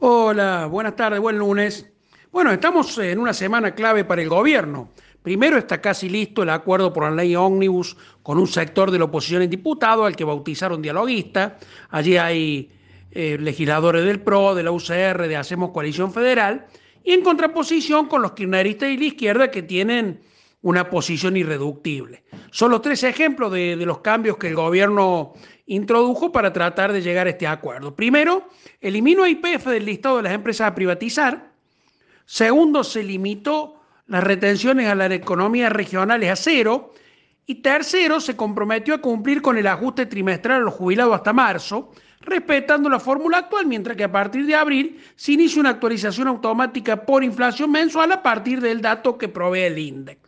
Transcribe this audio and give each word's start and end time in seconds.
Hola, 0.00 0.66
buenas 0.66 0.94
tardes, 0.94 1.18
buen 1.18 1.36
lunes. 1.38 1.90
Bueno, 2.30 2.52
estamos 2.52 2.96
en 2.98 3.18
una 3.18 3.34
semana 3.34 3.74
clave 3.74 4.04
para 4.04 4.22
el 4.22 4.28
gobierno. 4.28 4.90
Primero 5.24 5.58
está 5.58 5.80
casi 5.80 6.08
listo 6.08 6.44
el 6.44 6.50
acuerdo 6.50 6.92
por 6.92 7.02
la 7.02 7.10
ley 7.10 7.34
ómnibus 7.34 7.96
con 8.22 8.38
un 8.38 8.46
sector 8.46 8.92
de 8.92 9.00
la 9.00 9.06
oposición 9.06 9.42
en 9.42 9.50
diputado 9.50 10.04
al 10.04 10.14
que 10.14 10.22
bautizaron 10.22 10.80
dialoguista. 10.80 11.58
Allí 11.90 12.16
hay 12.16 12.70
eh, 13.10 13.38
legisladores 13.40 14.04
del 14.04 14.20
PRO, 14.20 14.54
de 14.54 14.62
la 14.62 14.70
UCR, 14.70 15.26
de 15.26 15.36
Hacemos 15.36 15.72
Coalición 15.72 16.12
Federal, 16.12 16.66
y 17.02 17.10
en 17.10 17.22
contraposición 17.22 18.06
con 18.06 18.22
los 18.22 18.34
kirchneristas 18.34 18.90
y 18.90 18.98
la 18.98 19.04
izquierda 19.04 19.50
que 19.50 19.64
tienen 19.64 20.20
una 20.68 20.90
posición 20.90 21.34
irreductible. 21.38 22.24
Son 22.50 22.70
los 22.70 22.82
tres 22.82 23.02
ejemplos 23.02 23.50
de, 23.50 23.74
los 23.76 24.00
cambios 24.00 24.36
que 24.36 24.48
el 24.48 24.54
gobierno 24.54 25.32
introdujo 25.64 26.30
para 26.30 26.52
tratar 26.52 26.92
de 26.92 27.00
llegar 27.00 27.26
a 27.26 27.30
este 27.30 27.46
acuerdo. 27.46 27.96
Primero, 27.96 28.46
eliminó 28.78 29.24
a 29.24 29.30
IPF 29.30 29.64
del 29.68 29.86
listado 29.86 30.18
de 30.18 30.24
las 30.24 30.34
empresas 30.34 30.68
a 30.68 30.74
privatizar. 30.74 31.52
Segundo, 32.26 32.84
se 32.84 33.02
limitó 33.02 33.80
las 34.08 34.22
retenciones 34.22 34.88
a 34.88 34.94
las 34.94 35.10
economías 35.10 35.72
regionales 35.72 36.30
a 36.30 36.36
cero. 36.36 36.92
Y 37.46 37.56
tercero, 37.56 38.20
se 38.20 38.36
comprometió 38.36 38.92
a 38.92 39.00
cumplir 39.00 39.40
con 39.40 39.56
el 39.56 39.66
ajuste 39.66 40.04
trimestral 40.04 40.60
a 40.60 40.64
los 40.64 40.74
jubilados 40.74 41.14
hasta 41.14 41.32
marzo, 41.32 41.92
respetando 42.20 42.90
la 42.90 43.00
fórmula 43.00 43.38
actual, 43.38 43.66
mientras 43.66 43.96
que 43.96 44.04
a 44.04 44.12
partir 44.12 44.44
de 44.44 44.54
abril 44.54 45.02
se 45.16 45.32
inicia 45.32 45.60
una 45.60 45.70
actualización 45.70 46.28
automática 46.28 47.06
por 47.06 47.24
inflación 47.24 47.70
mensual 47.70 48.12
a 48.12 48.22
partir 48.22 48.60
del 48.60 48.82
dato 48.82 49.16
que 49.16 49.28
provee 49.28 49.62
el 49.62 49.78
índice. 49.78 50.27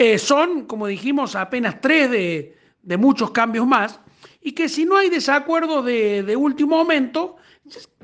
Eh, 0.00 0.16
son, 0.16 0.66
como 0.66 0.86
dijimos, 0.86 1.34
apenas 1.34 1.80
tres 1.80 2.08
de, 2.08 2.56
de 2.82 2.96
muchos 2.96 3.32
cambios 3.32 3.66
más 3.66 3.98
y 4.40 4.52
que 4.52 4.68
si 4.68 4.84
no 4.84 4.96
hay 4.96 5.10
desacuerdo 5.10 5.82
de, 5.82 6.36
último 6.36 6.76
momento, 6.76 7.34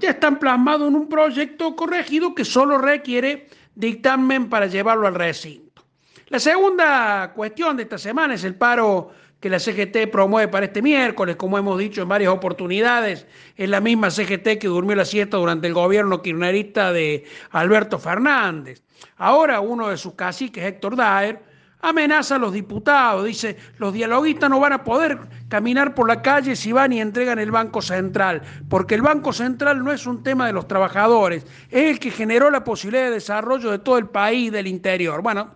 ya 0.00 0.08
están 0.08 0.38
plasmados 0.38 0.88
en 0.88 0.94
un 0.96 1.06
proyecto 1.06 1.76
corregido 1.76 2.34
que 2.34 2.46
solo 2.46 2.78
requiere 2.78 3.46
dictamen 3.74 4.48
para 4.48 4.68
llevarlo 4.68 5.06
al 5.06 5.16
recinto. 5.16 5.84
La 6.28 6.38
segunda 6.38 7.34
cuestión 7.34 7.76
de 7.76 7.82
esta 7.82 7.98
semana 7.98 8.36
es 8.36 8.44
el 8.44 8.54
paro 8.54 9.10
que 9.38 9.50
la 9.50 9.58
CGT 9.58 10.10
promueve 10.10 10.48
para 10.48 10.64
este 10.64 10.80
miércoles, 10.80 11.36
como 11.36 11.58
hemos 11.58 11.78
dicho 11.78 12.00
en 12.00 12.08
varias 12.08 12.32
oportunidades, 12.32 13.26
es 13.54 13.68
la 13.68 13.82
misma 13.82 14.10
CGT 14.10 14.56
que 14.58 14.68
durmió 14.68 14.96
la 14.96 15.04
siesta 15.04 15.36
durante 15.36 15.66
el 15.66 15.74
gobierno 15.74 16.22
kirchnerista 16.22 16.90
de 16.90 17.26
Alberto 17.50 17.98
Fernández. 17.98 18.82
Ahora 19.18 19.60
uno 19.60 19.88
de 19.90 19.98
sus 19.98 20.14
caciques, 20.14 20.64
Héctor 20.64 20.96
Daer, 20.96 21.51
amenaza 21.82 22.36
a 22.36 22.38
los 22.38 22.52
diputados, 22.52 23.26
dice, 23.26 23.56
los 23.78 23.92
dialoguistas 23.92 24.48
no 24.48 24.60
van 24.60 24.72
a 24.72 24.84
poder 24.84 25.18
caminar 25.48 25.94
por 25.94 26.08
la 26.08 26.22
calle 26.22 26.54
si 26.54 26.70
van 26.72 26.92
y 26.92 27.00
entregan 27.00 27.40
el 27.40 27.50
Banco 27.50 27.82
Central, 27.82 28.40
porque 28.68 28.94
el 28.94 29.02
Banco 29.02 29.32
Central 29.32 29.84
no 29.84 29.90
es 29.90 30.06
un 30.06 30.22
tema 30.22 30.46
de 30.46 30.52
los 30.52 30.68
trabajadores, 30.68 31.44
es 31.68 31.90
el 31.90 31.98
que 31.98 32.12
generó 32.12 32.50
la 32.50 32.62
posibilidad 32.62 33.06
de 33.06 33.10
desarrollo 33.10 33.72
de 33.72 33.80
todo 33.80 33.98
el 33.98 34.06
país, 34.06 34.52
del 34.52 34.68
interior. 34.68 35.22
Bueno, 35.22 35.50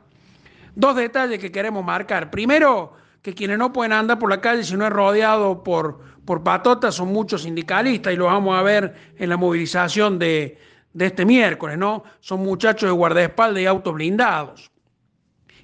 dos 0.75 0.97
detalles 0.97 1.39
que 1.39 1.53
queremos 1.53 1.85
marcar. 1.85 2.29
Primero, 2.29 2.95
que 3.23 3.33
quienes 3.33 3.57
no 3.57 3.73
pueden 3.73 3.93
andar 3.93 4.19
por 4.19 4.29
la 4.29 4.41
calle 4.41 4.65
si 4.65 4.77
no 4.77 4.85
es 4.85 4.93
rodeado 4.93 5.63
por, 5.63 6.01
por 6.25 6.43
patotas 6.43 6.97
son 6.97 7.13
muchos 7.13 7.43
sindicalistas 7.43 8.13
y 8.13 8.17
lo 8.17 8.27
vamos 8.27 8.59
a 8.59 8.63
ver 8.63 8.95
en 9.17 9.29
la 9.29 9.37
movilización 9.37 10.19
de, 10.19 10.59
de 10.93 11.07
este 11.07 11.25
miércoles, 11.25 11.79
¿no? 11.79 12.03
Son 12.19 12.41
muchachos 12.41 12.89
de 12.89 12.95
guardaespaldas 12.95 13.63
y 13.63 13.67
autos 13.67 13.95
blindados. 13.95 14.71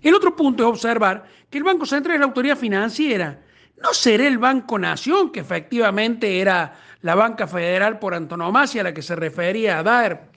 El 0.02 0.14
otro 0.14 0.34
punto 0.34 0.64
es 0.64 0.68
observar 0.68 1.24
que 1.48 1.58
el 1.58 1.64
Banco 1.64 1.86
Central 1.86 2.14
es 2.14 2.20
la 2.20 2.26
autoridad 2.26 2.56
financiera. 2.56 3.40
No 3.82 3.94
será 3.94 4.26
el 4.26 4.38
Banco 4.38 4.78
Nación, 4.78 5.30
que 5.30 5.40
efectivamente 5.40 6.40
era 6.40 6.76
la 7.02 7.14
banca 7.14 7.46
federal 7.46 7.98
por 7.98 8.14
antonomasia 8.14 8.80
a 8.80 8.84
la 8.84 8.94
que 8.94 9.02
se 9.02 9.16
refería 9.16 9.78
a 9.78 9.82
dar. 9.82 10.28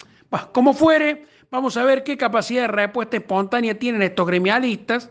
como 0.51 0.73
fuere, 0.73 1.25
vamos 1.49 1.77
a 1.77 1.83
ver 1.83 2.03
qué 2.03 2.17
capacidad 2.17 2.63
de 2.63 2.67
respuesta 2.67 3.17
espontánea 3.17 3.77
tienen 3.77 4.01
estos 4.01 4.27
gremialistas, 4.27 5.09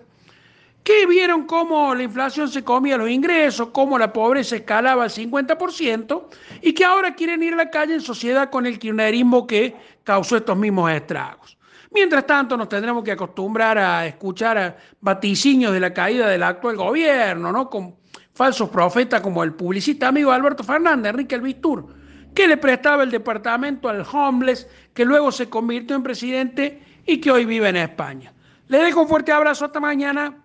que 0.83 1.07
vieron 1.07 1.47
cómo 1.47 1.95
la 1.95 2.03
inflación 2.03 2.49
se 2.49 2.63
comía 2.63 2.99
los 2.99 3.09
ingresos, 3.09 3.71
cómo 3.71 3.99
la 3.99 4.13
pobreza 4.13 4.57
escalaba 4.57 5.05
al 5.05 5.11
50% 5.11 6.25
y 6.61 6.75
que 6.75 6.85
ahora 6.85 7.15
quieren 7.15 7.43
ir 7.43 7.55
a 7.55 7.57
la 7.57 7.71
calle 7.71 7.95
en 7.95 8.03
sociedad 8.03 8.51
con 8.51 8.67
el 8.67 8.79
kirchnerismo 8.79 9.47
que 9.47 9.75
causó 10.05 10.37
estos 10.37 10.57
mismos 10.59 10.91
estragos. 10.93 11.54
Mientras 11.95 12.27
tanto, 12.27 12.57
nos 12.57 12.69
tendremos 12.69 13.05
que 13.05 13.13
acostumbrar 13.13 13.79
a 13.79 14.05
escuchar 14.05 14.59
a 14.59 14.77
vaticinios 15.01 15.73
de 15.73 15.79
la 15.79 15.95
caída 15.95 16.29
del 16.29 16.43
actual 16.43 16.77
gobierno, 16.77 17.53
¿no? 17.53 17.71
Con 17.71 17.95
falsos 18.35 18.69
profetas 18.69 19.21
como 19.21 19.45
el 19.45 19.55
publicista 19.55 20.09
amigo 20.09 20.33
Alberto 20.33 20.65
Fernández, 20.65 21.11
Enrique 21.11 21.37
Elvistur, 21.37 21.87
que 22.35 22.49
le 22.49 22.57
prestaba 22.57 23.05
el 23.05 23.13
departamento 23.13 23.89
al 23.89 24.05
homeless, 24.13 24.69
que 24.93 25.05
luego 25.05 25.31
se 25.31 25.49
convirtió 25.49 25.95
en 25.95 26.03
presidente 26.03 26.83
y 27.07 27.21
que 27.21 27.31
hoy 27.31 27.45
vive 27.45 27.69
en 27.69 27.77
España. 27.77 28.33
Le 28.67 28.79
dejo 28.79 29.03
un 29.03 29.09
fuerte 29.09 29.31
abrazo 29.31 29.65
hasta 29.65 29.79
mañana. 29.79 30.44